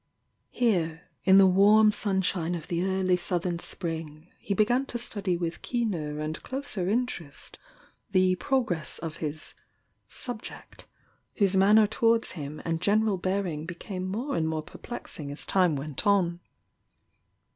Here, 0.49 1.03
in 1.25 1.37
the 1.37 1.45
warm 1.45 1.91
sunshine 1.91 2.55
of 2.55 2.69
the 2.69 2.81
early 2.83 3.15
Southern 3.17 3.59
spring 3.59 4.31
he 4.39 4.55
began 4.55 4.87
to 4.87 4.97
study 4.97 5.37
with 5.37 5.61
keener 5.61 6.19
and 6.19 6.41
closer 6.41 6.89
interest 6.89 7.59
the 8.09 8.33
progress 8.37 8.97
of 8.97 9.17
his 9.17 9.53
"sub 10.09 10.41
ject," 10.41 10.87
whose 11.35 11.55
manner 11.55 11.85
towards 11.85 12.31
him 12.31 12.63
and 12.65 12.81
general 12.81 13.19
bear 13.19 13.45
ing 13.45 13.67
became 13.67 14.07
more 14.09 14.35
and 14.35 14.47
more 14.49 14.63
perplexing 14.63 15.31
as 15.31 15.45
time 15.45 15.75
went 15.75 16.07
on. 16.07 16.39